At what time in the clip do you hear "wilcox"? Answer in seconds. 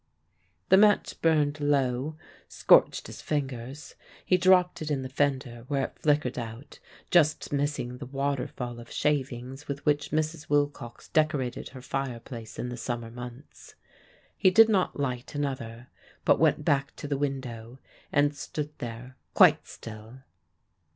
10.49-11.09